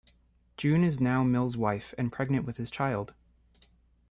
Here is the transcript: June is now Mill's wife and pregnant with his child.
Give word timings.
June 0.57 0.83
is 0.83 0.99
now 0.99 1.23
Mill's 1.23 1.55
wife 1.55 1.93
and 1.95 2.11
pregnant 2.11 2.43
with 2.43 2.57
his 2.57 2.71
child. 2.71 3.13